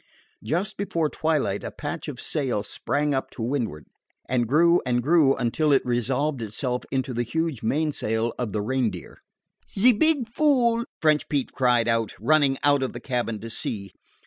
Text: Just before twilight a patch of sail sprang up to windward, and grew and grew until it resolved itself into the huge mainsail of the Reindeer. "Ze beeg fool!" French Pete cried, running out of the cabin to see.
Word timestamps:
Just 0.43 0.77
before 0.77 1.11
twilight 1.11 1.63
a 1.63 1.69
patch 1.69 2.07
of 2.07 2.19
sail 2.19 2.63
sprang 2.63 3.13
up 3.13 3.29
to 3.29 3.43
windward, 3.43 3.85
and 4.27 4.47
grew 4.47 4.81
and 4.83 5.03
grew 5.03 5.35
until 5.35 5.71
it 5.71 5.85
resolved 5.85 6.41
itself 6.41 6.81
into 6.89 7.13
the 7.13 7.21
huge 7.21 7.61
mainsail 7.61 8.33
of 8.39 8.51
the 8.51 8.63
Reindeer. 8.63 9.19
"Ze 9.77 9.93
beeg 9.93 10.27
fool!" 10.27 10.85
French 11.03 11.29
Pete 11.29 11.51
cried, 11.53 11.87
running 12.19 12.57
out 12.63 12.81
of 12.81 12.93
the 12.93 12.99
cabin 12.99 13.39
to 13.41 13.49
see. 13.51 13.91